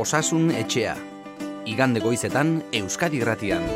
[0.00, 0.94] Osasun etxea.
[1.68, 3.66] Igande goizetan Euskadi Gratian.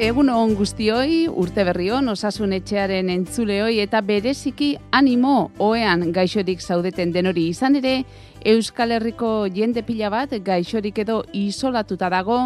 [0.00, 7.44] Egun on guztioi, urte berrion, osasun etxearen entzuleoi eta bereziki animo oean gaixorik zaudeten denori
[7.52, 7.92] izan ere,
[8.40, 12.38] Euskal Herriko jende pila bat gaixorik edo isolatuta dago,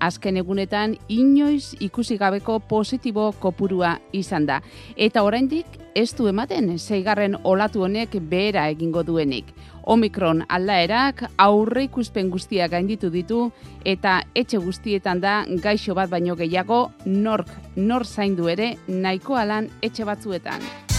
[0.00, 4.62] azken egunetan inoiz ikusi gabeko positibo kopurua izan da.
[4.96, 9.50] Eta oraindik ez du ematen zeigarren olatu honek behera egingo duenik.
[9.84, 13.42] Omikron aldaerak aurre ikuspen guztiak gainditu ditu
[13.84, 20.08] eta etxe guztietan da gaixo bat baino gehiago nork nor zaindu ere nahiko alan etxe
[20.08, 20.91] batzuetan.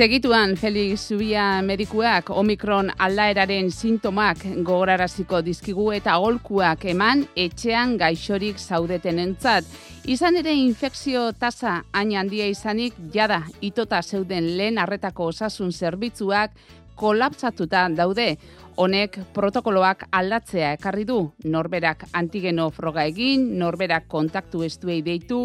[0.00, 9.20] Segituan, Felix Zubia medikuak Omikron aldaeraren sintomak gogoraraziko dizkigu eta holkuak eman etxean gaixorik zaudeten
[9.20, 9.68] entzat.
[10.08, 16.56] Izan ere infekzio tasa hain handia izanik jada itota zeuden lehen arretako osasun zerbitzuak
[16.96, 18.38] kolapsatuta daude.
[18.80, 25.42] Honek protokoloak aldatzea ekarri du, norberak antigeno froga egin, norberak kontaktu estuei deitu,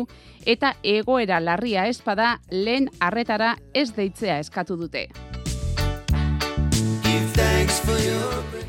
[0.47, 5.09] eta egoera larria espada lehen arretara ez deitzea eskatu dute.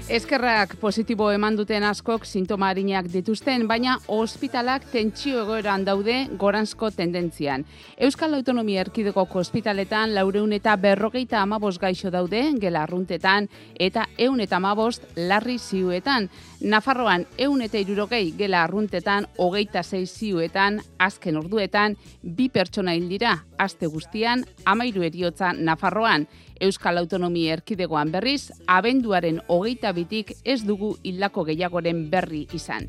[0.07, 7.65] Eskerrak positibo eman duten askok sintoma harinak dituzten, baina ospitalak tentsio egoeran daude goranzko tendentzian.
[7.98, 14.63] Euskal Autonomia Erkideko ospitaletan laureun eta berrogeita amabos gaixo daude, gela arruntetan, eta eun eta
[14.63, 16.31] amabost larri ziuetan.
[16.61, 23.91] Nafarroan eun eta irurogei gela arruntetan, hogeita zei ziuetan, azken orduetan, bi pertsona hildira, aste
[23.91, 26.29] guztian, amairu eriotza Nafarroan.
[26.61, 32.89] Euskal Autonomia Erkidegoan berriz, abenduaren hogeita bitik ez dugu hildako gehiagoren berri izan.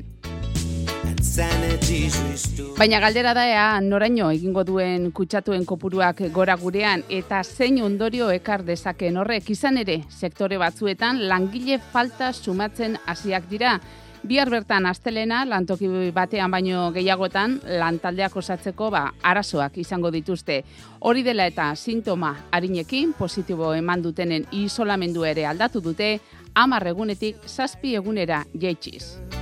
[2.78, 8.64] Baina galdera da ea noraino egingo duen kutsatuen kopuruak gora gurean eta zein ondorio ekar
[8.66, 13.78] dezaken horrek izan ere sektore batzuetan langile falta sumatzen hasiak dira.
[14.28, 20.58] Bihar bertan astelena lantoki batean baino gehiagotan lantaldeak osatzeko ba arazoak izango dituzte.
[21.00, 26.12] Hori dela eta sintoma harinekin positibo eman dutenen isolamendu ere aldatu dute
[26.52, 29.37] 10 egunetik 7 egunera jaitsiz.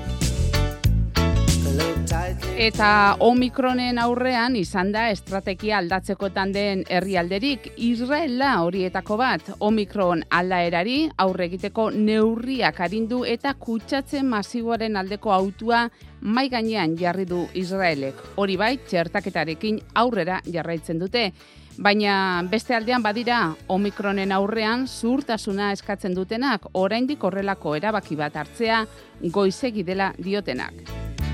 [2.56, 11.46] Eta Omikronen aurrean izan da estrategia aldatzekotan den herrialderik Israela horietako bat Omikron aldaerari aurre
[11.50, 15.84] egiteko neurriak arindu eta kutsatzen masiboaren aldeko autua
[16.20, 18.24] mai gainean jarri du Israelek.
[18.36, 21.30] Hori bai, txertaketarekin aurrera jarraitzen dute.
[21.76, 28.86] Baina beste aldean badira Omikronen aurrean zurtasuna eskatzen dutenak oraindik horrelako erabaki bat hartzea
[29.20, 31.25] goizegi dela diotenak.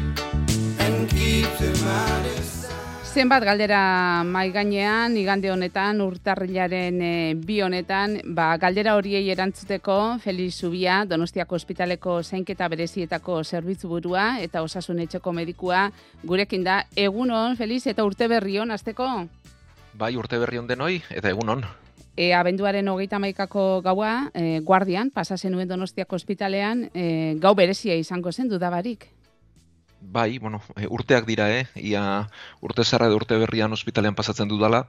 [3.13, 10.55] Zenbat galdera mai gainean igande honetan urtarrilaren e, bi honetan, ba, galdera horiei erantzuteko Feliz
[10.57, 15.91] Zubia, Donostiako Ospitaleko Zainketa Berezietako Zerbitzu Burua eta Osasun Etxeko Medikua
[16.25, 16.87] gurekin da.
[16.97, 19.09] Egunon, Feliz, eta urte berri hon, azteko?
[19.93, 21.67] Bai, urte berri hon denoi, eta egunon.
[22.17, 28.33] E, abenduaren hogeita maikako gaua, e, guardian, pasasen nuen Donostiako Ospitalean, e, gau berezia izango
[28.33, 29.11] zen dudabarik.
[30.05, 31.67] Bai, bueno, e, urteak dira, eh?
[31.89, 32.03] Ia
[32.69, 34.81] urte zarra edo urte berrian ospitalean pasatzen dudala,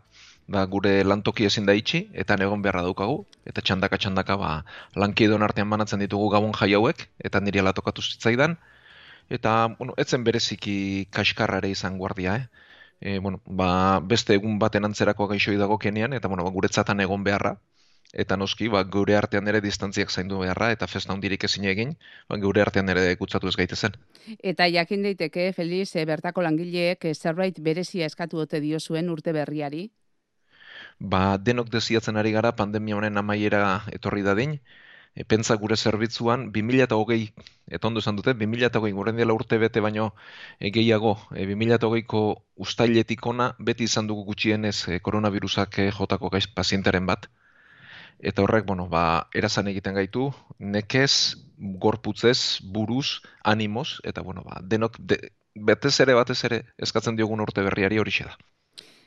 [0.56, 3.20] ba, gure lantoki ezin da itxi, eta negon beharra daukagu,
[3.52, 4.52] eta txandaka txandaka ba,
[5.04, 8.58] lankidon artean banatzen ditugu gabon jai hauek, eta niri alatokatu zitzaidan,
[9.30, 10.78] eta, bueno, etzen bereziki
[11.20, 12.74] kaskarrare izan guardia, eh?
[13.00, 13.70] E, bueno, ba,
[14.16, 17.58] beste egun baten antzerako gaixoi dago kenean, eta, bueno, ba, guretzatan egon beharra,
[18.14, 21.96] eta noski, ba, gure artean ere distantziak zaindu beharra, eta festa hundirik ezin egin,
[22.30, 23.98] ba, gure artean ere kutsatu ez gaitezen.
[24.54, 29.34] Eta jakin daiteke, Feliz, e, bertako langileek e, zerbait berezia eskatu dute dio zuen urte
[29.34, 29.88] berriari?
[31.00, 34.60] Ba, denok deziatzen ari gara pandemia honen amaiera etorri dadin,
[35.16, 37.34] e, pentsa gure zerbitzuan 2008,
[37.68, 40.12] eta ondo esan dute, 2008, guren dela urte bete baino
[40.60, 42.24] e, gehiago, e, 2008ko
[42.68, 47.30] ustailetik ona beti izan dugu gutxienez e, koronavirusak e, jotako gaiz pazientaren bat,
[48.24, 54.98] eta horrek, bueno, ba, erazan egiten gaitu, nekez, gorputzez, buruz, animoz, eta, bueno, ba, denok,
[55.00, 55.20] de,
[55.54, 58.36] betez ere, batez ere, eskatzen diogun urte berriari hori da.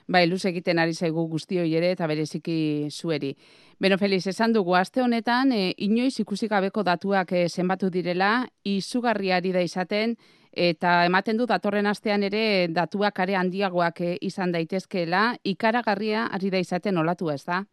[0.07, 3.33] Bai, luz egiten ari zaigu guztioi ere eta bereziki zueri.
[3.81, 9.51] Beno, Feliz, esan dugu, aste honetan, e, inoiz ikusi gabeko datuak e, zenbatu direla, izugarriari
[9.53, 10.15] da izaten,
[10.57, 12.43] eta ematen du datorren astean ere
[12.73, 17.65] datuak are handiagoak eh, izan daitezkeela, ikaragarria ari da izaten olatu ez da?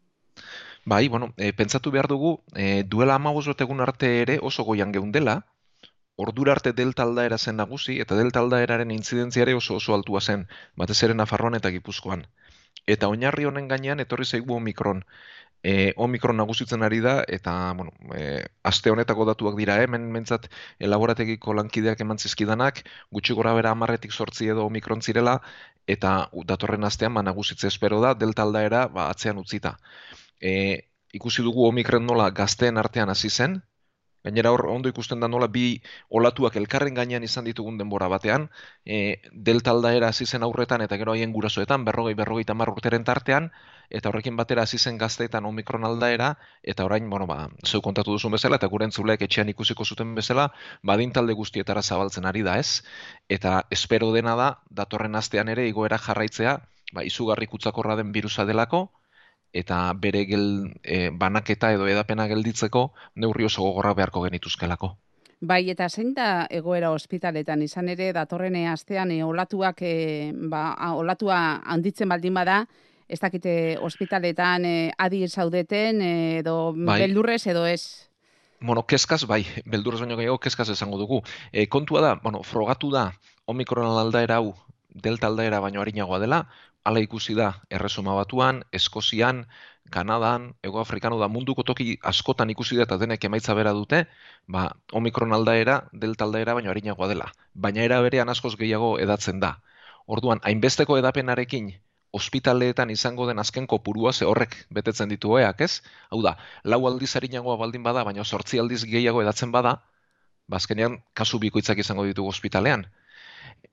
[0.86, 5.36] Bai, bueno, e, pentsatu behar dugu, e, duela amabuz egun arte ere oso goian geundela,
[6.16, 11.04] ordura arte delta aldaera zen nagusi, eta delta aldaeraren intzidentziare oso oso altua zen, batez
[11.04, 12.26] ere Nafarroan eta Gipuzkoan.
[12.86, 15.04] Eta oinarri honen gainean etorri zaigu Omikron.
[15.64, 21.54] E, Omikron nagusitzen ari da, eta bueno, e, aste honetako datuak dira, hemen mentzat elaborategiko
[21.54, 25.40] lankideak eman zizkidanak, gutxi gora bera amarretik sortzi edo Omikron zirela,
[25.88, 29.78] eta datorren astean ba, nagusitze espero da, delta aldaera ba, atzean utzita.
[30.44, 30.54] E,
[31.20, 33.62] ikusi dugu Omikron nola gazteen artean hasi zen,
[34.24, 35.82] Gainera hor ondo ikusten da nola bi
[36.18, 38.46] olatuak elkarren gainean izan ditugun denbora batean,
[38.86, 39.20] e,
[39.50, 43.50] delta aldaera hasi zen aurretan eta gero haien gurasoetan, berrogei, berrogei tamar urteren tartean,
[43.90, 46.32] eta horrekin batera hasi zen gazteetan omikron aldaera,
[46.64, 50.50] eta orain, bueno, ba, zeu kontatu duzun bezala, eta gure entzuleek etxean ikusiko zuten bezala,
[50.94, 52.82] badin talde guztietara zabaltzen ari da ez,
[53.28, 56.58] eta espero dena da, datorren astean ere igoera jarraitzea,
[56.94, 58.86] ba, izugarri kutsakorra den virusa delako,
[59.54, 60.46] eta bere gel,
[60.84, 64.96] e, banaketa edo edapena gelditzeko neurri oso gogorra beharko genituzkelako.
[65.44, 70.64] Bai, eta zein da egoera ospitaletan izan ere datorrene astean e, olatuak e, ba,
[70.96, 72.64] olatua handitzen baldin bada,
[73.08, 77.02] ez dakite ospitaletan e, adi zaudeten edo bai.
[77.04, 78.10] beldurrez edo ez?
[78.64, 81.20] Bueno, keskaz bai, beldurrez baino gehiago keskaz esango dugu.
[81.52, 83.12] E, kontua da, bueno, frogatu da
[83.46, 84.54] omikron aldaera hau
[84.94, 86.46] delta aldaera baino harinagoa dela,
[86.84, 89.46] ala ikusi da erresuma batuan, Eskozian,
[89.90, 94.06] Kanadan, Ego Afrikano da munduko toki askotan ikusi da eta denek emaitza bera dute,
[94.48, 97.32] ba, omikron aldaera, delta aldaera baino harinagoa dela.
[97.54, 99.58] Baina era berean askoz gehiago edatzen da.
[100.08, 101.72] Orduan, hainbesteko edapenarekin
[102.14, 105.82] ospitaleetan izango den azken kopurua ze horrek betetzen ditu eak, ez?
[106.10, 109.80] Hau da, lau aldiz harinagoa baldin bada, baina sortzi aldiz gehiago edatzen bada,
[110.48, 112.86] bazkenean ba, kasu bikoitzak izango ditugu ospitalean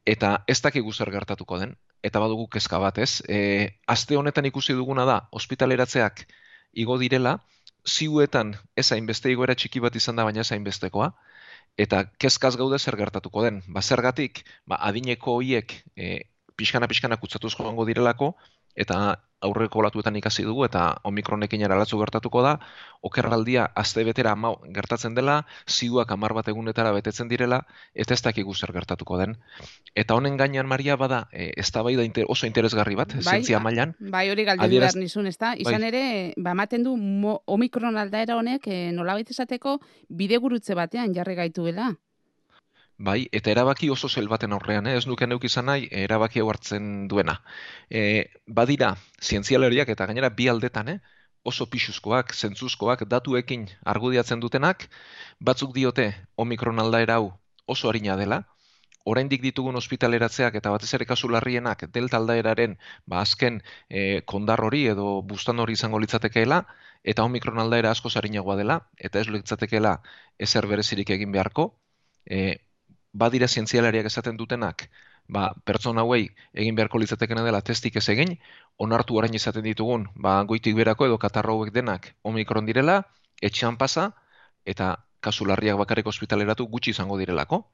[0.06, 3.20] eta ez dakigu zer gertatuko den, eta badugu kezka bat, ez?
[3.28, 3.40] E,
[3.86, 6.24] aste honetan ikusi duguna da, ospitaleratzeak
[6.84, 7.38] igo direla,
[7.86, 11.10] ziuetan ez hainbeste igoera txiki bat izan da, baina ez hainbestekoa,
[11.80, 13.62] eta kezkaz gaude zer gertatuko den.
[13.68, 16.24] Ba, zergatik, ba, adineko hoiek e,
[16.60, 18.34] pixkana-pixkana kutzatuz joango direlako,
[18.76, 22.54] eta aurreko olatuetan ikasi dugu eta omikronekin eralatzu gertatuko da,
[23.06, 27.62] okerraldia azte betera ama gertatzen dela, ziuak amar bat egunetara betetzen direla,
[27.94, 29.36] eta ez dakik zer gertatuko den.
[29.96, 33.60] Eta honen gainean Maria bada, ez da bai da inter, oso interesgarri bat, bai, zientzia
[33.60, 33.94] mailan.
[34.00, 34.94] Bai, hori galdi Adieraz...
[34.96, 35.54] nizun, ez da?
[35.56, 35.88] Izan bai.
[35.88, 36.04] ere,
[36.36, 36.94] ba, maten du
[37.46, 39.78] omikron aldaera honek, e, nola esateko,
[40.08, 41.94] bide gurutze batean jarri gaitu bela.
[43.06, 44.96] Bai, eta erabaki oso zel baten aurrean, eh?
[44.98, 47.38] ez nuke neuk izan nahi, erabaki hau hartzen duena.
[47.88, 48.02] E,
[48.60, 48.90] badira,
[49.24, 50.98] zientzialeriak eta gainera bi aldetan, eh?
[51.52, 54.84] oso pixuzkoak, zentzuzkoak, datuekin argudiatzen dutenak,
[55.40, 57.32] batzuk diote omikron aldaera hau
[57.64, 58.42] oso harina dela,
[59.14, 62.76] oraindik ditugun ospitaleratzeak eta batez ere kasu larrienak delta aldaeraren
[63.06, 66.64] ba azken e, kondar hori edo bustan hori izango litzatekeela
[67.12, 69.94] eta omikron aldaera asko sarinagoa dela eta ez litzatekeela
[70.48, 71.72] ezer berezirik egin beharko
[72.28, 72.58] e,
[73.12, 74.88] badira zientzialariak esaten dutenak,
[75.28, 78.36] ba, pertsona hauei egin beharko litzatekena dela testik ez egin,
[78.78, 83.02] onartu orain izaten ditugun, ba, goitik berako edo katarro hauek denak omikron direla,
[83.42, 84.10] etxean pasa,
[84.64, 87.64] eta kasu larriak bakarrik ospitaleratu gutxi izango direlako.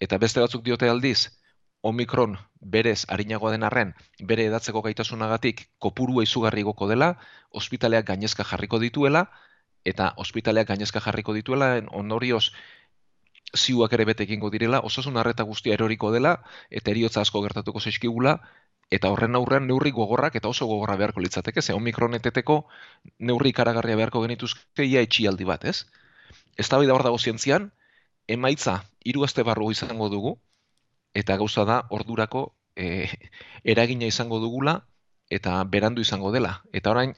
[0.00, 1.28] Eta beste batzuk diote aldiz,
[1.82, 3.94] omikron berez harinagoa den arren,
[4.32, 7.14] bere edatzeko gaitasunagatik kopurua izugarri goko dela,
[7.50, 9.26] ospitaleak gainezka jarriko dituela,
[9.84, 12.50] eta ospitaleak gainezka jarriko dituela, ondorioz
[13.56, 16.36] ziuak ere bete egingo direla, osasun harreta guztia eroriko dela,
[16.70, 18.38] eta eriotza asko gertatuko zeizkigula,
[18.90, 22.64] eta horren aurrean neurri gogorrak eta oso gogorra beharko litzateke, ze omikroneteteko
[23.18, 25.86] neurri karagarria beharko genituzke ia etxialdi bat, ez?
[26.58, 27.70] Ez da hor dago zientzian,
[28.26, 30.38] emaitza hiru aste barru izango dugu,
[31.14, 33.06] eta gauza da ordurako e,
[33.74, 34.80] eragina izango dugula,
[35.30, 36.60] eta berandu izango dela.
[36.72, 37.14] Eta orain,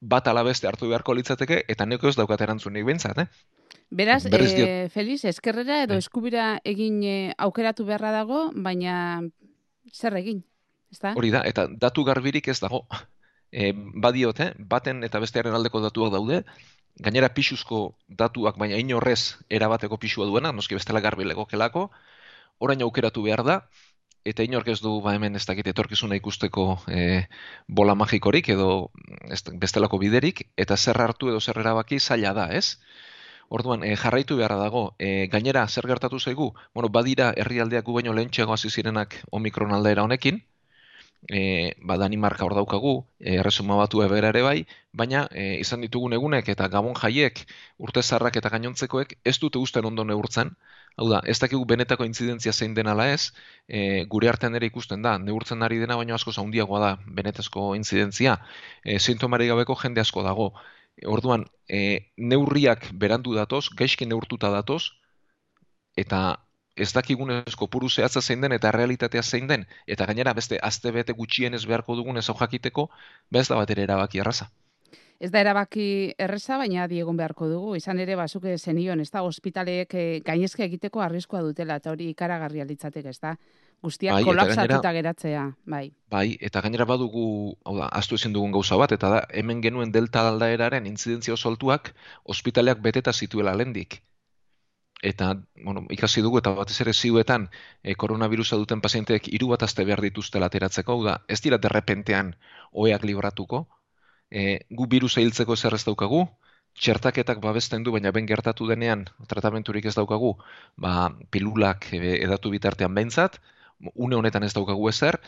[0.00, 3.26] bat alabeste hartu beharko litzateke, eta neko ez daukat erantzunik bintzat, eh?
[3.90, 6.02] Beraz, e, Feliz, eskerrera edo bai.
[6.02, 9.22] eskubira egin e, aukeratu beharra dago, baina
[9.92, 10.42] zer egin,
[10.92, 11.14] ezta?
[11.16, 12.86] Hori da, eta datu garbirik ez dago.
[13.56, 16.40] E, badiote, baten eta bestearen aldeko datuak daude,
[17.00, 21.86] gainera pixuzko datuak, baina inorrez erabateko pixua duena, noski bestela garbi legokelako,
[22.58, 23.56] orain aukeratu behar da,
[24.26, 27.26] eta inork ez du ba hemen ez dakit etorkizuna ikusteko e,
[27.68, 28.90] bola magikorik edo
[29.30, 32.80] ez, bestelako biderik, eta zer hartu edo zer erabaki zaila da, ez?
[33.48, 34.82] Orduan, e, jarraitu beharra dago.
[34.98, 36.52] E, gainera, zer gertatu zaigu?
[36.74, 40.42] Bueno, badira herrialdeak gu baino lehentxeago hasi zirenak omikron aldaera honekin,
[41.28, 46.48] e, ba, Danimarka hor daukagu, erresuma batu ebera ere bai, baina e, izan ditugun egunek
[46.54, 47.44] eta gabon jaiek,
[47.78, 50.52] urte zarrak eta gainontzekoek, ez dute usten ondo neurtzen,
[50.96, 53.32] hau da, ez dakigu benetako intzidentzia zein den ala ez,
[53.68, 58.38] e, gure artean ere ikusten da, neurtzen ari dena baino asko zaundiagoa da benetazko intzidentzia,
[58.84, 60.52] e, sintomari gabeko jende asko dago,
[61.04, 64.82] Orduan, e, neurriak berandu datoz, gaizki neurtuta datoz,
[65.96, 66.38] eta
[66.76, 71.12] ez dakigunez kopuru zehatza zein den eta realitatea zein den, eta gainera beste azte bete
[71.12, 72.88] gutxien ez beharko dugun ez jakiteko,
[73.30, 74.50] bez da bat ere erabaki erraza.
[75.18, 77.76] Ez da erabaki erreza, baina diegon beharko dugu.
[77.76, 82.66] Izan ere, bazuke zenion, ez da, ospitaleek eh, gainezke egiteko arriskoa dutela, eta hori ikaragarria
[82.68, 83.32] litzateke, ez da?
[83.82, 85.84] Guztiak bai, kolapsatuta geratzea, bai.
[86.10, 87.26] Bai, eta gainera badugu,
[87.64, 91.52] hau da, astu ezin dugun gauza bat, eta da, hemen genuen delta aldaeraren intzidentzia oso
[91.52, 91.92] altuak,
[92.24, 94.00] ospitaleak beteta zituela lendik
[95.02, 97.48] eta bueno, ikasi dugu eta batez ere ziuetan
[97.82, 102.34] e, koronavirusa duten pazienteek hiru bat aste behar dituzte lateratzeko, da ez dira derrepentean
[102.72, 103.66] oeak libratuko,
[104.30, 106.26] e, gu virusa hiltzeko ez ez daukagu,
[106.80, 110.36] txertaketak babesten du, baina ben gertatu denean tratamenturik ez daukagu,
[110.76, 113.40] ba, pilulak e, edatu bitartean behintzat,
[113.94, 115.20] une honetan ez daukagu ezer,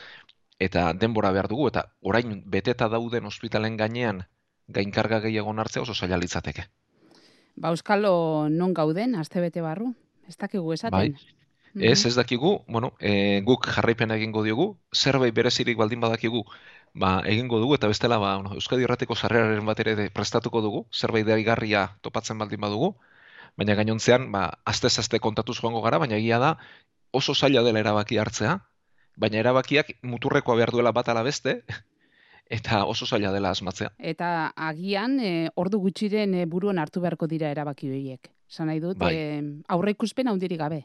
[0.58, 4.24] eta denbora behar dugu, eta orain beteta dauden ospitalen gainean
[4.68, 6.68] gainkarga gehiago hartzea oso zaila litzateke.
[7.56, 9.94] Ba, Euskalo non gauden, bete barru?
[10.28, 10.98] Ez dakigu esaten?
[10.98, 11.14] Bai.
[11.74, 11.84] Mhm.
[11.84, 16.44] Ez, ez dakigu, bueno, e, guk jarraipen egingo diogu, zerbait berezirik baldin badakigu,
[16.94, 21.26] ba, egingo dugu, eta bestela, ba, bueno, Euskadi Errateko sarreraren bat ere prestatuko dugu, zerbait
[21.26, 22.94] daigarria topatzen baldin badugu,
[23.56, 26.56] baina gainontzean, ba, azte-azte kontatuz joango gara, baina egia da,
[27.12, 28.58] oso zaila dela erabaki hartzea,
[29.16, 31.62] baina erabakiak muturrekoa behar duela bat ala beste,
[32.58, 33.92] eta oso zaila dela asmatzea.
[33.98, 38.30] Eta agian e, ordu gutxiren e, buruan hartu beharko dira erabaki horiek.
[38.48, 39.14] Zan nahi dut, bai.
[39.14, 40.84] e, aurre ikuspen handirik gabe.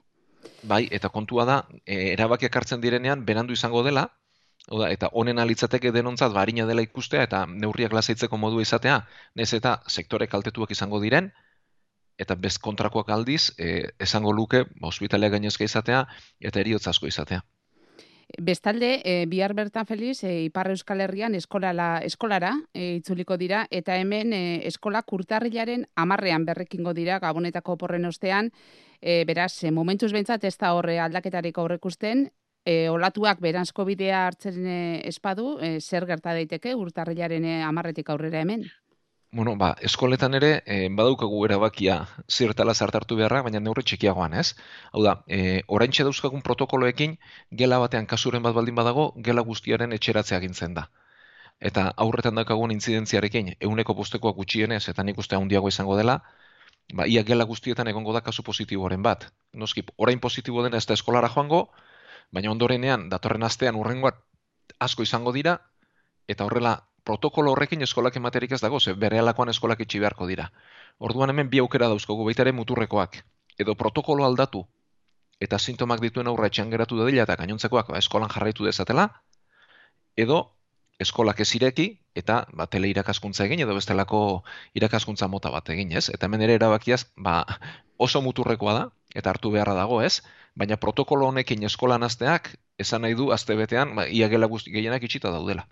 [0.68, 4.10] Bai, eta kontua da, e, erabakiak hartzen direnean, berandu izango dela,
[4.72, 9.01] Oda, eta honen alitzateke denontzat barina dela ikustea eta neurriak lasaitzeko modu izatea,
[9.36, 11.34] nez eta sektore kaltetuak izango diren,
[12.17, 16.05] eta bez kontrakoak aldiz, e, esango luke, ospitalea gainezka izatea,
[16.39, 17.43] eta eriotz asko izatea.
[18.41, 23.98] Bestalde, e, bihar bertan feliz, e, Ipar Euskal Herrian eskolala, eskolara e, itzuliko dira, eta
[24.00, 28.50] hemen e, eskola kurtarrilaren amarrean berrekingo dira, gabonetako porren ostean,
[29.01, 32.29] e, beraz, e, momentuz bentsat ez da horre aldaketarik aurrekusten,
[32.65, 34.65] e, olatuak beranzko bidea hartzen
[35.03, 38.65] espadu, e, zer gerta daiteke urtarrilaren amarretik aurrera hemen?
[39.33, 41.95] Bueno, ba, eskoletan ere, e, badaukagu erabakia
[42.29, 44.53] zirtala zartartu beharra, baina neurri txikiagoan, ez?
[44.93, 47.17] Hau da, e, orain dauzkagun protokoloekin,
[47.61, 50.85] gela batean kasuren bat baldin badago, gela guztiaren etxeratzea gintzen da.
[51.59, 56.19] Eta aurretan daukagun intzidentziarekin, euneko postekoa gutxienez, eta nik uste handiago izango dela,
[56.93, 59.31] ba, ia gela guztietan egongo da kasu positiboaren bat.
[59.53, 61.69] Noski, orain positibo dena ez da eskolara joango,
[62.31, 64.21] baina ondorenean, datorren astean urrengoat
[64.79, 65.57] asko izango dira,
[66.27, 70.51] eta horrela protokolo horrekin eskolak ematerik ez dago, ze bere alakoan eskolak itxi beharko dira.
[71.00, 73.24] Orduan hemen bi aukera dauzkogu baita ere muturrekoak.
[73.60, 74.65] Edo protokolo aldatu
[75.43, 79.10] eta sintomak dituen aurra etxean geratu da dila eta gainontzekoak ba, eskolan jarraitu dezatela,
[80.15, 80.38] edo
[81.03, 84.22] eskolak ez ireki eta ba, tele irakaskuntza egin edo bestelako
[84.79, 86.10] irakaskuntza mota bat egin, ez?
[86.13, 87.43] Eta hemen ere erabakiaz ba,
[87.98, 90.22] oso muturrekoa da eta hartu beharra dago, ez?
[90.55, 95.33] Baina protokolo honekin eskolan asteak esan nahi du azte betean ba, iagela guzti gehienak itxita
[95.33, 95.67] daudela.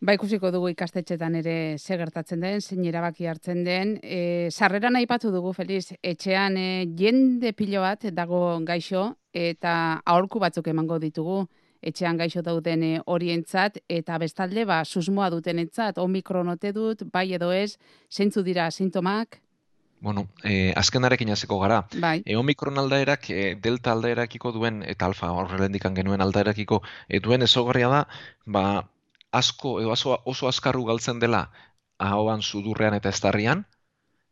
[0.00, 3.98] Ba, ikusiko dugu ikastetxetan ere ze gertatzen den, zein erabaki hartzen den.
[4.00, 9.02] E, sarrera nahi patu dugu, Feliz, etxean e, jende pilo bat dago gaixo,
[9.36, 9.74] eta
[10.08, 11.42] aholku batzuk emango ditugu
[11.84, 17.50] etxean gaixo dauden e, orientzat, eta bestalde, ba, susmoa duten entzat, omikronote dut, bai edo
[17.52, 17.76] ez,
[18.08, 19.36] zeintzu dira sintomak?
[20.00, 21.82] Bueno, e, azkenarekin hasiko gara.
[22.00, 22.22] Bai.
[22.24, 27.92] E, omikron aldaerak, e, delta aldaerakiko duen, eta alfa horrelendikan genuen aldaerakiko, e, duen ezogarria
[27.92, 28.00] da,
[28.46, 28.64] ba,
[29.32, 31.50] asko edo oso, oso askarru galtzen dela
[31.98, 33.66] ahoan sudurrean eta estarrian,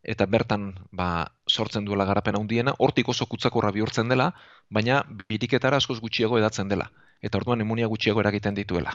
[0.03, 1.09] eta bertan ba,
[1.47, 4.31] sortzen duela garapen handiena, hortik oso kutsakorra bihurtzen dela,
[4.71, 6.89] baina biriketara askoz gutxiago edatzen dela,
[7.21, 8.95] eta orduan imunia gutxiago eragiten dituela.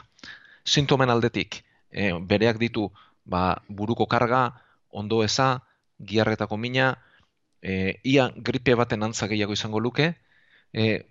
[0.64, 2.88] Sintomen aldetik, e, bereak ditu
[3.24, 4.42] ba, buruko karga,
[4.90, 5.62] ondo eza,
[5.98, 6.96] giarretako mina,
[7.62, 10.14] e, ia gripe baten antza gehiago izango luke,
[10.72, 11.04] e,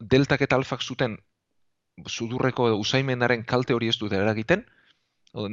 [0.00, 1.20] deltak eta alfak zuten
[2.04, 4.64] sudurreko usaimenaren kalte hori ez dute eragiten,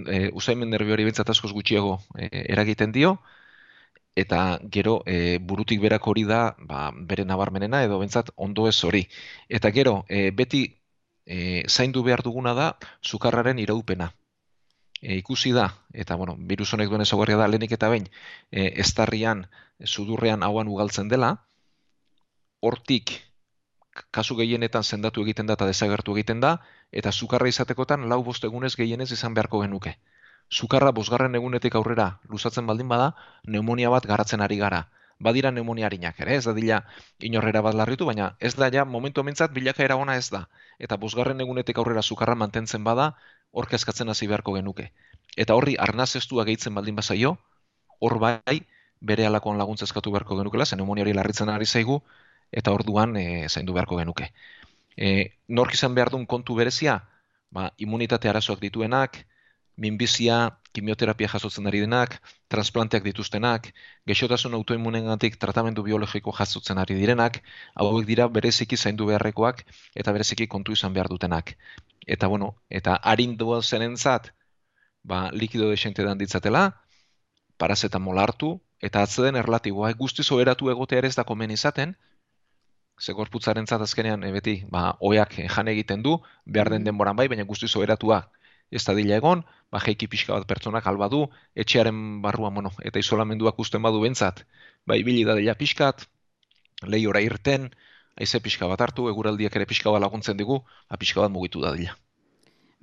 [0.07, 3.17] e, usaimen nervi hori bentsat askoz gutxiago e, eragiten dio,
[4.15, 9.07] eta gero e, burutik berak hori da ba, bere nabarmenena edo bentsat ondo ez hori.
[9.49, 10.65] Eta gero, e, beti
[11.25, 14.13] e, zaindu behar duguna da sukarraren iraupena.
[15.01, 18.07] E, ikusi da, eta bueno, virus honek duen ezaguarria da, lehenik eta bain,
[18.51, 19.47] e, estarrian,
[19.83, 21.35] sudurrean hauan ugaltzen dela,
[22.61, 23.17] hortik
[24.11, 26.57] kasu gehienetan sendatu egiten da eta desagertu egiten da,
[26.91, 29.97] eta sukarra izatekotan lau bost egunez gehienez izan beharko genuke.
[30.49, 33.13] Sukarra bosgarren egunetik aurrera luzatzen baldin bada,
[33.45, 34.83] pneumonia bat garatzen ari gara.
[35.23, 36.81] Badira pneumoniarinak ere, ez da dila
[37.19, 40.47] inorrera bat larritu, baina ez da ja momentu amintzat bilakaera ona ez da.
[40.79, 43.13] Eta bosgarren egunetik aurrera sukarra mantentzen bada,
[43.51, 44.91] hor kezkatzen hasi beharko genuke.
[45.37, 47.37] Eta horri arnaz estua gehitzen baldin bazaio,
[47.99, 48.59] hor bai,
[49.01, 52.01] bere alakoan laguntza eskatu beharko genukela, zen pneumoniari larritzen ari zaigu,
[52.53, 54.29] eta orduan e, zaindu beharko genuke.
[54.97, 56.99] E, nork izan behar duen kontu berezia,
[57.51, 59.23] ba, immunitate arazoak dituenak,
[59.75, 62.19] minbizia, kimioterapia jasotzen ari denak,
[62.53, 63.71] transplanteak dituztenak,
[64.09, 67.41] gexotasun autoimmunengatik tratamendu biologiko jasotzen ari direnak,
[67.75, 69.63] hauek dira bereziki zaindu beharrekoak
[69.95, 71.55] eta bereziki kontu izan behar dutenak.
[72.05, 74.31] Eta bueno, eta arindua zenentzat,
[75.03, 76.65] ba, likido desente dan ditzatela,
[77.57, 81.95] parazetamol hartu, eta atzeden erlatiboa, guztiz oheratu egotea ere ez da komen izaten,
[82.99, 86.85] ze gorputzaren azkenean, e, beti, ba, oiak jan egiten du, behar den mm.
[86.85, 88.29] denboran bai, baina guztiz oheratua
[88.73, 91.23] ez da dila egon, ba, jeiki pixka bat pertsonak alba du,
[91.55, 94.43] etxearen barrua, bueno, eta isolamenduak usten badu bentzat,
[94.85, 96.07] ba, ibili da dila pixkat,
[96.87, 97.69] lehiora irten,
[98.19, 101.75] aize pixka bat hartu, eguraldiak ere pixka bat laguntzen digu, ba, pixka bat mugitu da
[101.77, 101.93] dila.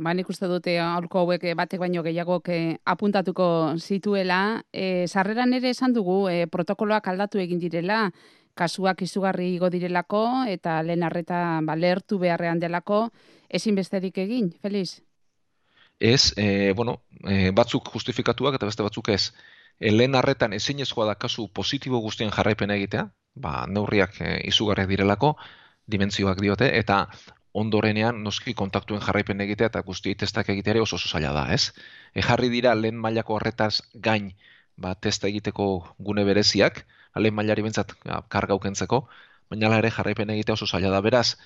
[0.01, 2.39] Ba, nik uste dute aurko hauek batek baino gehiago
[2.89, 4.63] apuntatuko zituela.
[4.73, 8.07] E, sarreran ere esan dugu e, protokoloak aldatu egin direla,
[8.61, 10.25] kasuak izugarri igo direlako
[10.55, 13.07] eta lehen arreta ba, lehertu beharrean delako,
[13.49, 15.01] ezin besterik egin, Feliz?
[16.01, 19.33] Ez, e, bueno, e, batzuk justifikatuak eta beste batzuk ez.
[19.79, 25.37] E, lehen arretan ezin da kasu positibo guztien jarraipena egitea, ba, neurriak e, izugarriak direlako,
[25.87, 27.07] dimentzioak diote, eta
[27.53, 31.73] ondorenean noski kontaktuen jarraipen egitea eta guzti testak egitea ere oso oso zaila da, ez?
[32.15, 34.33] E jarri dira lehen mailako horretaz gain
[34.81, 35.67] ba, testa egiteko
[35.99, 36.85] gune bereziak,
[37.17, 37.95] lehen mailari bentsat
[38.33, 39.05] karga ukentzeko,
[39.51, 41.01] baina ere jarraipen egitea oso zaila da.
[41.05, 41.37] Beraz,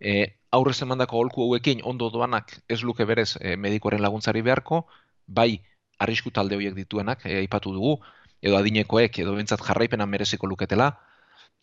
[0.00, 4.84] e, aurrez emandako holku hauekin ondo doanak ez luke berez e, medikoren laguntzari beharko,
[5.26, 5.62] bai
[6.02, 7.96] arrisku talde horiek dituenak, e, aipatu dugu,
[8.42, 10.90] edo adinekoek, edo bentsat jarraipena mereziko luketela,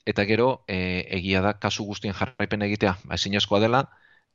[0.05, 3.84] eta gero e, egia da kasu guztien jarraipen egitea ba ezinezkoa dela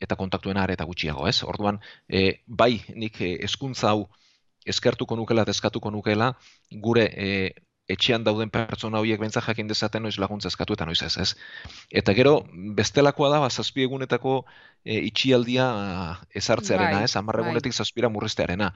[0.05, 1.43] eta kontaktuena are eta gutxiago, ez?
[1.43, 4.09] Orduan, e, bai nik e, hezkuntza hau
[4.65, 6.33] eskertuko nukela, eskatuko nukela
[6.83, 7.31] gure e,
[7.89, 11.29] etxean dauden pertsona horiek bentsa jakin dezaten noiz laguntza eskatu eta noiz ez, ez.
[11.93, 12.39] Eta gero,
[12.79, 14.39] bestelakoa da, ba, zazpi egunetako
[14.85, 15.67] e, itxialdia
[16.41, 17.73] ezartzearena, bai, ez, amarre bai.
[17.73, 18.73] zazpira murriztearena.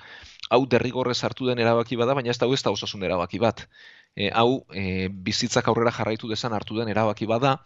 [0.51, 3.65] Hau derrigorrez hartu den erabaki bada, baina ez da ez da osasun erabaki bat.
[4.15, 7.59] E, hau, e, bizitzak aurrera jarraitu dezan hartu den erabaki bada,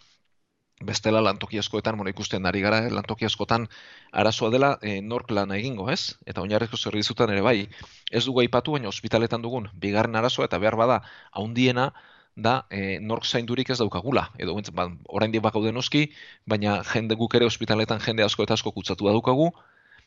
[0.85, 3.68] bestela lantoki askoetan, bueno, ikusten ari gara, eh, lantoki askotan
[4.12, 6.16] arazoa dela e, nork lan egingo, ez?
[6.27, 7.68] Eta oinarrezko zerbizutan ere bai,
[8.11, 11.92] ez dugu aipatu baina ospitaletan dugun bigarren arazoa eta behar bada haundiena
[12.37, 14.31] da e, nork zaindurik ez daukagula.
[14.38, 16.12] Edo ba, orain dik bakau noski,
[16.47, 19.53] baina jende guk ere ospitaletan jende asko eta asko kutsatu daukagu,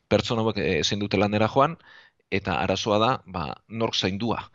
[0.09, 1.77] pertsona bak ezin dute lanera joan,
[2.31, 4.51] eta arazoa da ba, nork zaindua.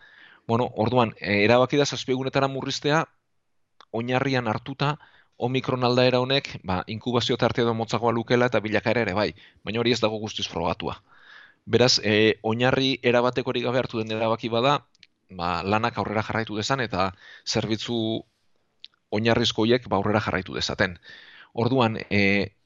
[0.47, 3.05] Bueno, orduan, e, erabaki da zazpiegunetara murriztea,
[3.93, 4.97] oinarrian hartuta,
[5.47, 9.31] omikron aldaera honek, ba, inkubazio tartea edo motzagoa lukela eta bilakaera ere bai,
[9.65, 10.99] baina hori ez dago guztiz frogatua.
[11.67, 14.75] Beraz, e, oinarri erabateko hori gabe hartu den erabaki bada,
[15.31, 17.11] ba, lanak aurrera jarraitu dezan eta
[17.47, 17.97] zerbitzu
[19.11, 20.99] oinarrizko hoiek ba, aurrera jarraitu dezaten.
[21.65, 22.21] Orduan, e,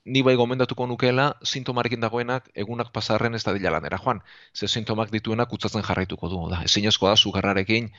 [0.04, 4.20] ni bai gomendatuko nukeela, sintomarekin dagoenak egunak pasarren ez da dila lanera joan.
[4.52, 6.42] Ze sintomak dituenak utzatzen jarraituko du.
[6.50, 6.62] Da.
[6.64, 7.90] Ezin da, zugarrarekin,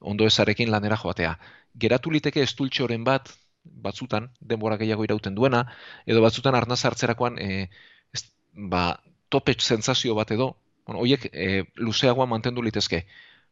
[0.00, 1.38] ondo ezarekin lanera joatea.
[1.78, 3.32] Geratu liteke estultxoren bat,
[3.64, 5.64] batzutan denbora gehiago irauten duena
[6.06, 7.68] edo batzutan arnaz hartzerakoan e,
[8.12, 13.06] ez, ba, tope sentsazio bat edo bueno, hoiek e, luzeagoa mantendu litezke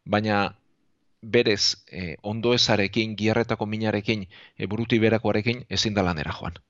[0.05, 0.55] baina
[1.23, 4.27] berez e, ondo ezarekin gierretako minarekin
[4.59, 6.61] e, buruti berakoarekin ezin da lanera joan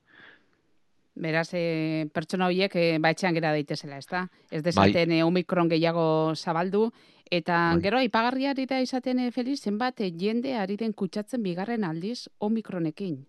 [1.15, 4.23] Beraz, e, pertsona horiek e, ba etxean gera daitezela, ez da?
[4.49, 5.19] Ez dezaten bai.
[5.21, 6.87] omikron gehiago zabaldu,
[7.29, 7.83] eta bai.
[7.83, 12.29] gero aipagarria ari da izaten e, Feliz, zenbat e, jende ari den kutsatzen bigarren aldiz
[12.39, 13.19] omikronekin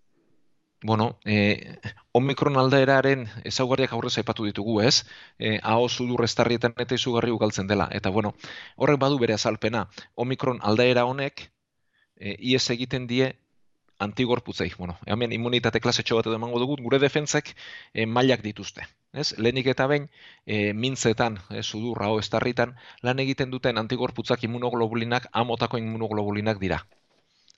[0.85, 1.79] bueno, e,
[2.13, 5.07] omikron aldaeraren ezaugarriak aurrez aipatu ditugu, ez?
[5.39, 7.87] E, aho sudur estarrietan eta izugarri ugaltzen dela.
[7.99, 8.35] Eta, bueno,
[8.77, 9.87] horrek badu bere azalpena.
[10.15, 11.47] Omikron aldaera honek,
[12.21, 13.31] e, ies egiten die
[13.99, 14.73] antigorputzei.
[14.77, 17.55] Bueno, hemen immunitate klasetxo bat edo emango dugu, gure defentzek
[17.95, 18.85] e, mailak dituzte.
[19.15, 19.31] Ez?
[19.39, 20.11] Lehenik eta behin,
[20.45, 26.85] e, mintzetan, e, sudur, aho estarritan, lan egiten duten antigorputzak immunoglobulinak, amotako immunoglobulinak dira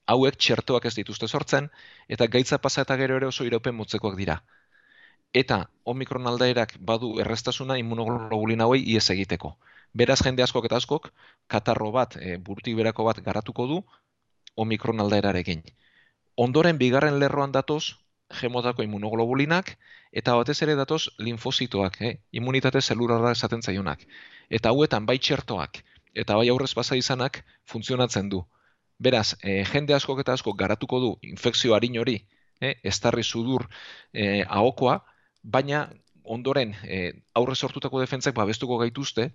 [0.06, 1.70] hauek txertoak ez dituzte sortzen,
[2.08, 4.40] eta gaitza pasa eta gero ere oso iraupen motzekoak dira.
[5.34, 9.56] Eta omikron aldaerak badu errestasuna immunoglobulina hauei ies egiteko.
[9.92, 11.10] Beraz jende askok eta askok,
[11.48, 13.82] katarro bat, e, burtik berako bat garatuko du
[14.56, 15.62] omikron aldaerarekin.
[16.36, 17.96] Ondoren bigarren lerroan datoz,
[18.40, 19.76] gemotako immunoglobulinak,
[20.12, 22.14] eta batez ere datoz linfozitoak, eh?
[22.32, 24.02] immunitate zelularra esaten zaionak.
[24.50, 25.82] Eta hauetan bai txertoak,
[26.14, 27.42] eta bai aurrez basa izanak
[27.72, 28.44] funtzionatzen du.
[28.98, 32.16] Beraz, e, jende askok eta asko garatuko du infekzio harin hori,
[32.60, 32.74] eh?
[32.82, 33.66] estarri sudur
[34.12, 35.00] e, ahokoa,
[35.42, 35.86] baina
[36.24, 39.30] ondoren e, aurrez sortutako defentzak babestuko gaituzte,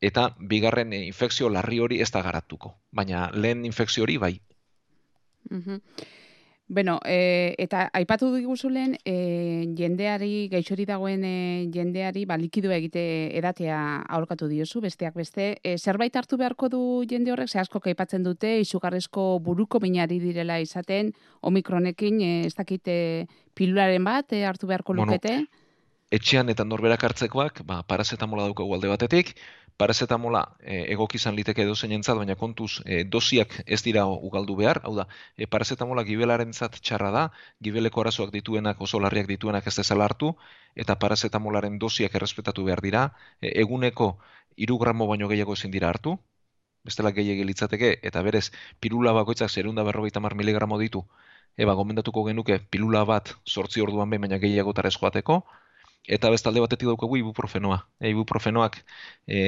[0.00, 2.74] eta bigarren infekzio larri hori ez da garatuko.
[2.92, 4.34] Baina lehen infekzio hori bai.
[5.50, 5.80] Mm
[6.66, 11.34] Bueno, e, eta aipatu diguzulen e, jendeari, gaixori dagoen e,
[11.74, 13.02] jendeari, ba, likidu egite
[13.36, 13.76] edatea
[14.16, 15.58] aurkatu diozu, besteak beste.
[15.62, 20.56] E, zerbait hartu beharko du jende horrek, ze asko aipatzen dute, izugarrezko buruko minari direla
[20.58, 22.96] izaten, omikronekin, e, ez dakite
[23.52, 25.44] pilularen bat e, hartu beharko lukete?
[26.14, 29.34] etxean eta norberak hartzekoak, ba, parazetamola daukagu alde batetik,
[29.76, 34.80] parazetamola e, egok izan liteke edo entzat, baina kontuz e, dosiak ez dira ugaldu behar,
[34.84, 35.06] hau da,
[35.36, 37.24] e, parazetamola gibelaren zat txarra da,
[37.60, 40.34] gibeleko arazoak dituenak, oso larriak dituenak ez dezala hartu,
[40.76, 43.04] eta parazetamolaren dosiak errespetatu behar dira,
[43.40, 44.18] e, eguneko
[44.56, 46.18] irugramo baino gehiago ezin dira hartu,
[46.84, 51.02] bestela gehiago litzateke, eta berez, pirula bakoitzak zerunda berrogeita mar miligramo ditu,
[51.56, 55.42] eba, gomendatuko genuke, pilula bat sortzi orduan behin baina gehiago tarez joateko,
[56.08, 57.78] eta bestalde batetik daukagu ibuprofenoa.
[58.00, 58.78] E, ibuprofenoak
[59.26, 59.38] e,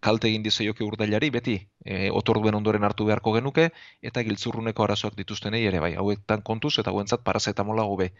[0.00, 3.70] kalte egin dizeioke urdailari, beti e, otorduen ondoren hartu beharko genuke,
[4.02, 8.12] eta giltzurruneko arazoak dituztenei ere bai, hauetan kontuz, eta guentzat parazetamola gobe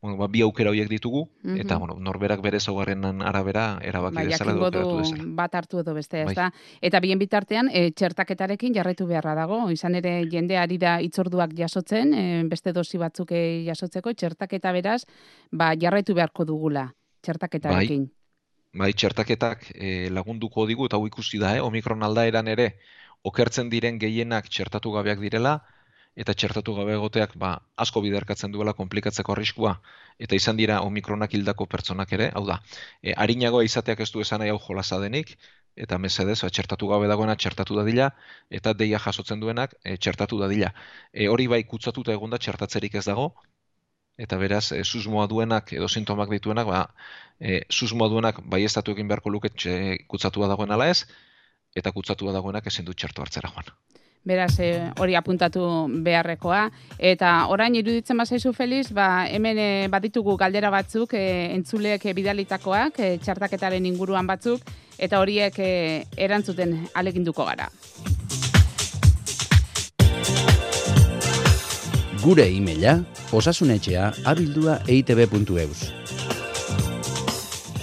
[0.00, 1.24] bueno, ba, bi aukera horiek ditugu,
[1.58, 6.20] eta bueno, norberak bere zaugarren arabera erabaki bai, dezala edo operatu Bat hartu edo beste,
[6.22, 6.34] ez bai.
[6.36, 6.50] da.
[6.80, 12.14] Eta bien bitartean, e, txertaketarekin jarraitu beharra dago, izan ere jende ari da itzorduak jasotzen,
[12.14, 15.02] e, beste dosi batzuk eh, jasotzeko, txertaketa beraz,
[15.50, 16.86] ba, jarraitu beharko dugula,
[17.26, 18.06] txertaketarekin.
[18.06, 19.72] Bai, bai txertaketak
[20.14, 21.64] lagunduko digu, eta hau ikusi da, eh?
[21.64, 22.76] omikron aldaeran ere,
[23.26, 25.58] okertzen diren gehienak txertatu gabeak direla,
[26.18, 27.52] eta txertatu gabe egoteak ba,
[27.84, 29.76] asko biderkatzen duela komplikatzeko arriskua
[30.26, 32.58] eta izan dira omikronak hildako pertsonak ere, hau da,
[33.02, 35.36] e, harinagoa izateak ez du esan hau jolasa denik,
[35.84, 38.08] eta mesedez, ba, txertatu gabe dagoena txertatu dadila,
[38.60, 40.72] eta deia jasotzen duenak e, txertatu dadila.
[41.12, 43.28] E, hori bai kutsatuta egonda txertatzerik ez dago,
[44.26, 46.82] eta beraz, e, susmoa duenak edo sintomak dituenak, ba,
[47.38, 49.68] e, susmoa duenak bai egin beharko luket
[50.08, 51.04] kutsatua dagoen ala ez,
[51.76, 53.74] eta kutsatua dagoenak ezin du txertu hartzera joan
[54.28, 54.68] beraz e,
[55.00, 55.62] hori apuntatu
[56.04, 56.66] beharrekoa.
[56.98, 61.24] Eta orain iruditzen bazaizu Feliz, ba, hemen e, baditugu galdera batzuk e,
[61.56, 64.62] entzuleek e, bidalitakoak, e, txartaketaren inguruan batzuk,
[64.98, 65.72] eta horiek e,
[66.28, 67.70] erantzuten aleginduko gara.
[72.18, 72.98] Gure e-maila
[73.32, 76.17] osasunetxea abildua eitb.eus.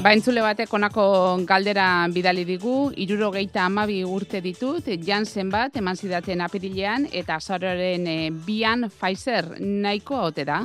[0.05, 1.03] Ba, entzule batek onako
[1.49, 8.03] galdera bidali digu, iruro geita amabi urte ditut, Janssen bat, eman zidaten apirilean, eta azaroren
[8.05, 8.13] e,
[8.45, 10.59] bian Pfizer nahiko haute da?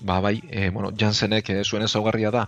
[0.00, 2.42] Ba, bai, e, bueno, Janssenek e, zuen ezaugarria da,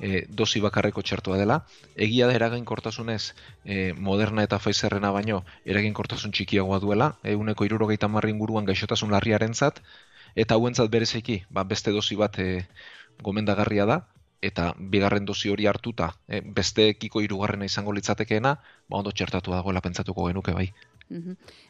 [0.00, 1.62] e, dosi bakarreko txertua dela.
[1.96, 3.32] Egia da eragin kortasunez
[3.64, 8.12] e, Moderna eta Pfizerrena baino eragin kortasun txikiagoa duela, eguneko iruro geita
[8.44, 9.80] guruan gaixotasun larriaren zat,
[10.34, 12.66] eta hauentzat berezeki, ba, beste dosi bat e,
[13.22, 14.02] gomendagarria da,
[14.46, 18.56] eta bigarren dozi hori hartuta, e, beste ekiko irugarrena izango litzatekeena,
[18.88, 20.70] ba ondo txertatu dagoela pentsatuko genuke bai.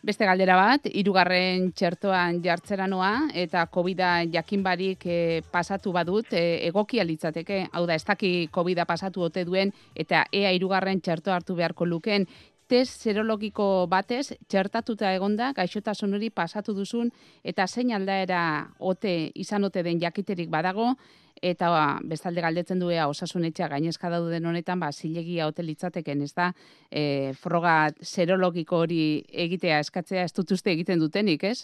[0.06, 4.00] Beste galdera bat, hirugarren txertoan jartzera noa, eta covid
[4.32, 5.18] jakin barik e,
[5.52, 10.54] pasatu badut, e, egokia litzateke, hau da, ez daki covid pasatu ote duen, eta ea
[10.56, 12.24] hirugarren txerto hartu beharko luken,
[12.68, 17.12] test serologiko batez txertatuta egonda gaixotasun hori pasatu duzun
[17.44, 18.40] eta zein aldaera
[18.78, 20.94] ote izan ote den jakiterik badago
[21.42, 26.32] eta ba, bestalde galdetzen duea osasun etxea gainezka dauden honetan ba zilegia ote litzateken ez
[26.34, 26.52] da
[26.90, 31.58] e, froga serologiko hori egitea eskatzea ez dut uste egiten dutenik ez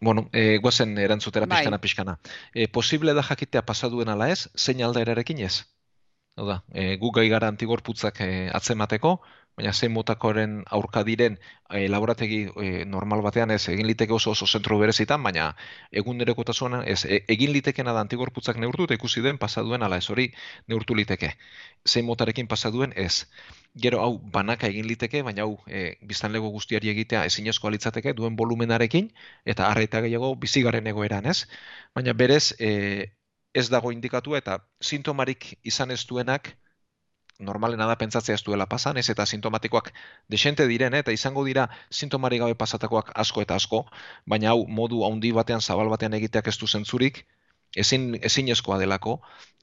[0.00, 1.60] Bueno, e, guazen erantzutera bai.
[1.60, 2.18] pixkana pixkana.
[2.52, 5.64] E, posible da jakitea pasaduen ala ez, zein aldaerarekin ez?
[6.36, 8.28] Hau da, e, gu gai gara antigorputzak e,
[8.58, 9.20] atzemateko,
[9.56, 11.36] baina zein motakoren aurka diren
[11.70, 15.52] e, laborategi e, normal batean ez egin liteke oso oso zentro berezitan, baina
[16.02, 20.08] egun derekotasunan ez e, egin litekena da antigorputzak neurtu eta ikusi den pasaduen ala ez
[20.10, 20.28] hori
[20.68, 21.34] neurtu liteke.
[21.86, 23.26] Zein motarekin pasaduen ez.
[23.86, 29.10] Gero hau banaka egin liteke, baina hau e, biztanlego guztiari egitea ezinezkoa litzateke duen volumenarekin
[29.44, 31.44] eta arreta gehiago bizigaren egoeran ez.
[31.94, 33.14] Baina berez e,
[33.54, 36.56] ez dago indikatu eta sintomarik izan ez duenak
[37.44, 39.92] normalena da pentsatzea ez duela pasan, ez eta sintomatikoak
[40.30, 43.84] desente diren, eta izango dira sintomari gabe pasatakoak asko eta asko,
[44.26, 47.24] baina hau modu handi batean, zabal batean egiteak ez du zentzurik,
[47.76, 49.18] ezin, ezin eskoa delako,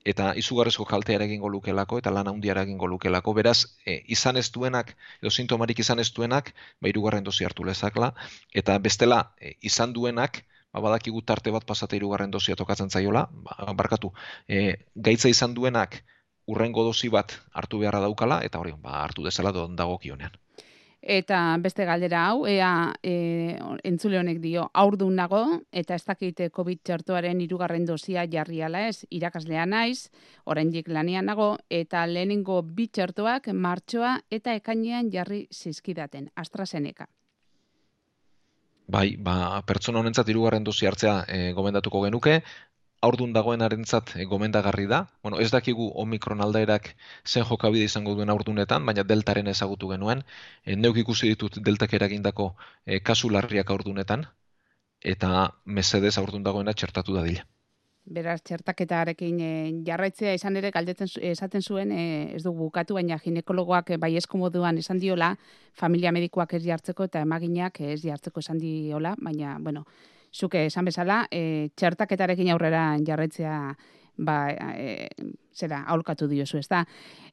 [0.05, 4.95] eta izugarrezko kaltea egingo lukelako, eta lan handiara egingo lukelako, beraz, e, izan ez duenak,
[5.21, 8.13] edo sintomarik izan ez duenak, ba, irugarren dozi hartu lezakla,
[8.53, 13.73] eta bestela, e, izan duenak, ba, badakigu tarte bat pasate irugarren dozia tokatzen zaiola, ba,
[13.77, 14.13] barkatu,
[14.47, 16.01] e, gaitza izan duenak
[16.51, 20.37] urrengo dozi bat hartu beharra daukala, eta hori, ba, hartu dezala dagokionean.
[21.01, 23.57] Eta beste galdera hau, ea e,
[23.89, 25.39] entzule honek dio, aurdun nago,
[25.73, 30.11] eta ez dakite COVID txertuaren irugarren dozia jarri ala ez, irakaslea naiz,
[30.45, 37.09] oraindik lanean nago, eta lehenengo bi txertuak martxoa eta ekainean jarri zizkidaten, AstraZeneca.
[38.91, 42.41] Bai, ba, pertsona honentzat irugarren dozi hartzea e, gomendatuko genuke,
[43.01, 45.01] aurdun dagoenarentzat e, gomendagarri da.
[45.23, 46.91] Bueno, ez dakigu omikron aldaerak
[47.25, 50.23] zen jokabide izango duen aurdunetan, baina deltaren ezagutu genuen.
[50.65, 52.51] E, neuk ikusi ditut deltak eragindako
[52.85, 54.27] e, kasu larriak aurdunetan,
[55.15, 57.47] eta mesedez aurdun dagoena txertatu da dila.
[58.11, 59.49] Beraz, txertaketarekin e,
[59.85, 64.77] jarraitzea izan ere galdetzen esaten zuen, e, ez du bukatu, baina ginekologoak e, bai moduan
[64.77, 65.35] esan diola,
[65.73, 69.85] familia medikoak ez jartzeko eta emaginak ez jartzeko esan diola, baina, bueno,
[70.33, 73.57] zuke esan bezala, e, txertaketarekin aurrera jarretzea
[74.21, 75.09] ba, e,
[75.53, 76.83] zera, aholkatu diozu, ez da.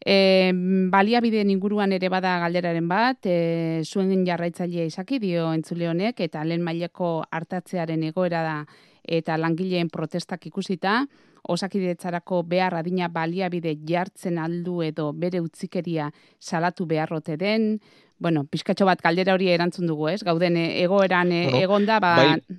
[0.01, 0.51] E,
[0.91, 6.65] baliabide inguruan ere bada galderaren bat, e, zuen jarraitzailea izaki dio entzule honek, eta lehen
[6.65, 8.59] maileko hartatzearen egoera da,
[9.05, 11.05] eta langileen protestak ikusita,
[11.49, 17.79] osakidetzarako behar adina baliabide jartzen aldu edo bere utzikeria salatu beharrote den,
[18.19, 20.25] bueno, pizkatxo bat galdera hori erantzun dugu, ez?
[20.27, 22.59] Gauden egoeran bueno, egonda, ba, bai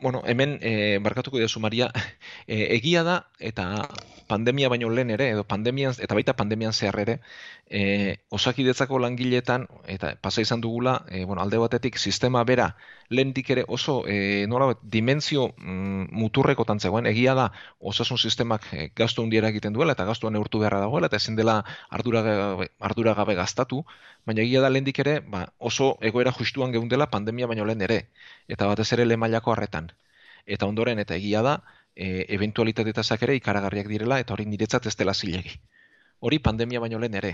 [0.00, 1.90] bueno, hemen e, barkatuko dira Maria,
[2.46, 3.88] e, egia da eta
[4.28, 7.18] pandemia baino lehen ere edo pandemian eta baita pandemian zehar ere,
[7.66, 12.68] e, osakidetzako langiletan eta pasa izan dugula, e, bueno, alde batetik sistema bera
[13.08, 17.48] lehendik ere oso e, nola dimentsio mm, muturreko tantzegoen, egia da
[17.80, 21.62] osasun sistemak e, gastu hundiera egiten duela eta gastuan neurtu beharra dagoela eta ezin dela
[21.90, 22.22] ardura
[22.78, 23.84] ardura gabe gastatu,
[24.26, 28.02] baina egia da lehendik ere ba, oso egoera justuan geundela pandemia baino lehen ere
[28.48, 29.92] eta batez ere lemailako harretan.
[30.48, 31.58] Eta ondoren eta egia da,
[31.98, 35.58] e, eventualitatetazak ere ikaragarriak direla eta hori niretzat ez dela zilegi.
[36.20, 37.32] Hori pandemia baino lehen ere.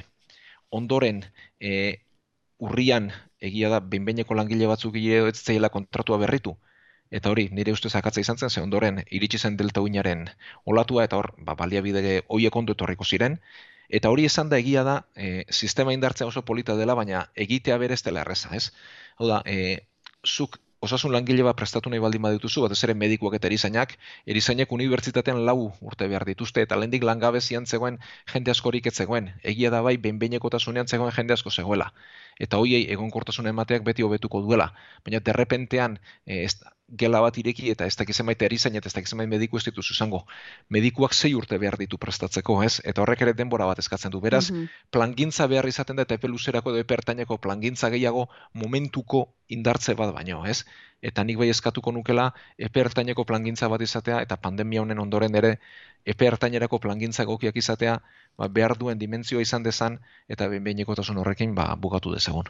[0.71, 1.21] Ondoren,
[1.61, 2.01] e,
[2.65, 3.11] urrian
[3.45, 6.57] egia da, benbeineko langile batzuk gire ez zeila kontratua berritu.
[7.15, 10.25] Eta hori, nire ustez akatza izan zen, ze ondoren, iritsi zen delta uinaren
[10.65, 13.39] olatua, eta hor, ba, baliabide oiek ondo etorriko ziren.
[13.89, 18.01] Eta hori esan da egia da, e, sistema indartzea oso polita dela, baina egitea berez
[18.03, 18.73] dela erreza, ez?
[19.21, 19.85] Hau da, e,
[20.25, 23.95] zuk osasun langile bat prestatu nahi baldin badituzu, batez ere medikuak eta erizainak,
[24.35, 27.99] erizainak unibertsitatean lau urte behar dituzte, eta lehendik langabezian zegoen
[28.33, 29.31] jende askorik ez zegoen.
[29.55, 31.91] Egia da bai, behinbeineko tasunean zegoen jende asko zegoela.
[32.39, 34.71] Eta hoiei egonkortasun emateak beti hobetuko duela.
[35.07, 36.45] Baina derrepentean, e,
[36.97, 39.87] gela bat ireki eta ez dakiz emaite erizain eta ez dakiz emaite mediku ez dituz
[39.91, 40.25] izango.
[40.77, 42.81] Medikuak sei urte behar ditu prestatzeko, ez?
[42.85, 44.21] Eta horrek ere denbora bat eskatzen du.
[44.25, 48.29] Beraz, mm plangintza behar izaten da eta epe luzerako edo epe ertaineko plangintza gehiago
[48.63, 50.65] momentuko indartze bat baino, ez?
[51.03, 52.31] Eta nik bai eskatuko nukela
[52.69, 55.57] epe ertaineko plangintza bat izatea eta pandemia honen ondoren ere
[56.05, 57.99] epe ertainerako plangintza gokiak izatea
[58.39, 62.49] ba, behar duen dimentzioa izan dezan eta behin horrekin ba, bugatu dezagun.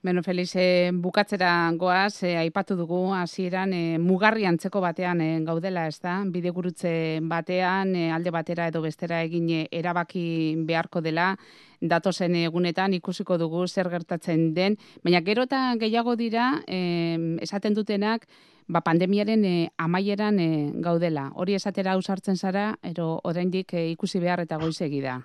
[0.00, 5.88] Beno, Feliz, e, bukatzera goaz, e, aipatu dugu, hasieran e, mugarri antzeko batean e, gaudela,
[5.90, 6.20] ez da?
[6.22, 11.32] Bidegurutze batean, e, alde batera edo bestera egin erabaki beharko dela,
[11.80, 18.28] datozen egunetan ikusiko dugu zer gertatzen den, baina gero eta gehiago dira, e, esaten dutenak,
[18.68, 21.32] ba, pandemiaren e, amaieran e, gaudela.
[21.34, 25.18] Hori esatera ausartzen zara, ero oraindik e, ikusi behar eta goizegi da.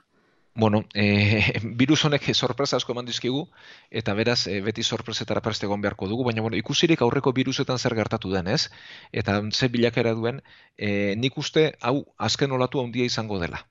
[0.55, 3.47] Bueno, e, virus honek sorpresa asko eman dizkigu,
[3.89, 7.95] eta beraz, e, beti sorpresetara preste egon beharko dugu, baina bueno, ikusirik aurreko virusetan zer
[7.97, 8.69] gertatu den, ez?
[9.11, 10.43] Eta ze bilakera duen,
[10.77, 13.65] e, nik uste hau azken olatu handia izango dela.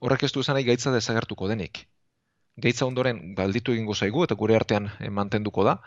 [0.00, 1.84] Horrek ez du esan nahi gaitza desagertuko denik.
[2.56, 4.88] Gaitza ondoren galditu egingo zaigu, eta gure artean
[5.20, 5.80] mantenduko da,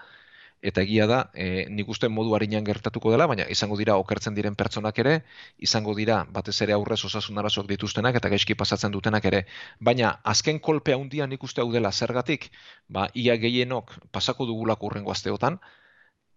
[0.62, 4.56] eta egia da, e, nik uste modu harinan gertatuko dela, baina izango dira okertzen diren
[4.60, 5.14] pertsonak ere,
[5.58, 9.46] izango dira batez ere aurrez osasun arazoak dituztenak eta gaizki pasatzen dutenak ere.
[9.80, 12.50] Baina azken kolpea handia nik uste hau dela zergatik,
[12.88, 15.60] ba, ia gehienok pasako dugulako urrengo asteotan,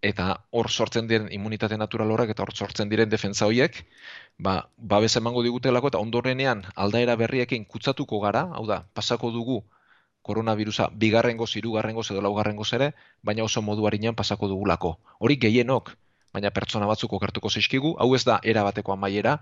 [0.03, 3.85] eta hor sortzen diren immunitate natural horrek eta hor sortzen diren defensa horiek,
[4.37, 9.63] ba, babes emango digutelako eta ondorenean aldaera berriekin kutsatuko gara, hau da, pasako dugu
[10.23, 14.97] koronavirusa bigarrengo, hirugarrengo edo laugarrengo ere, baina oso modu harinean pasako dugulako.
[15.19, 15.91] Hori gehienok,
[16.33, 19.37] baina pertsona batzuk okertuko zizkigu, hau ez da era bateko amaiera,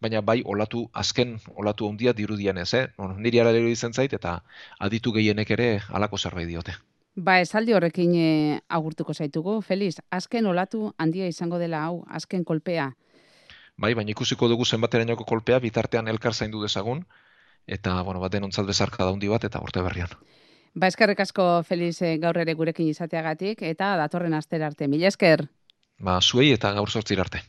[0.00, 2.86] baina bai olatu azken olatu handia dirudian ez, eh?
[2.96, 4.40] Bueno, niri ara izan zait eta
[4.78, 6.74] aditu gehienek ere halako zerbait diote.
[7.16, 12.88] Ba, esaldi horrekin e, agurtuko zaitugu, Feliz, azken olatu handia izango dela hau, azken kolpea.
[13.78, 17.04] Bai, baina ikusiko dugu zenbaterainoko kolpea, bitartean elkar zaindu dezagun,
[17.66, 20.12] eta bueno, bat denontzat bezarka daundi bat eta urte berrian.
[20.74, 24.88] Ba, eskerrik asko Feliz eh, gaur ere gurekin izateagatik eta datorren astera arte.
[24.88, 25.46] Mila esker.
[26.02, 27.44] Ba, zuei eta gaur sortzir arte.